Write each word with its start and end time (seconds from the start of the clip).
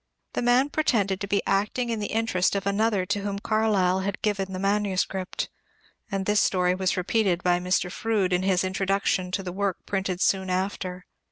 The 0.33 0.41
man 0.41 0.69
pretended 0.71 1.21
to 1.21 1.27
be 1.27 1.43
acting 1.45 1.91
in 1.91 1.99
the 1.99 2.07
interest 2.13 2.55
of 2.55 2.65
another 2.65 3.05
to 3.05 3.19
whom 3.19 3.37
Carlyle 3.37 3.99
had 3.99 4.19
given 4.23 4.51
the 4.51 4.57
manuscript; 4.57 5.47
and 6.11 6.25
this 6.25 6.41
story 6.41 6.73
was 6.73 6.97
repeated 6.97 7.43
by 7.43 7.59
Mr. 7.59 7.91
Froude 7.91 8.33
in 8.33 8.41
his 8.41 8.63
Introduction 8.63 9.29
to 9.29 9.43
the 9.43 9.53
work 9.53 9.77
printed 9.85 10.19
soon 10.19 10.49
after. 10.49 11.05